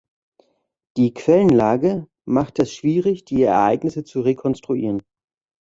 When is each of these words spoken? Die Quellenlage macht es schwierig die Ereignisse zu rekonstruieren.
Die 0.97 1.13
Quellenlage 1.13 2.07
macht 2.25 2.57
es 2.57 2.73
schwierig 2.73 3.23
die 3.23 3.43
Ereignisse 3.43 4.03
zu 4.03 4.21
rekonstruieren. 4.21 5.03